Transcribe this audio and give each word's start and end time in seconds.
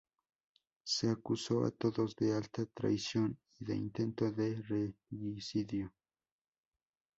Se 0.83 1.09
acusó 1.11 1.63
a 1.63 1.69
todos 1.69 2.15
de 2.15 2.33
alta 2.33 2.65
traición 2.73 3.37
y 3.59 3.65
de 3.65 3.75
intento 3.75 4.31
de 4.31 4.59
regicidio. 5.11 5.93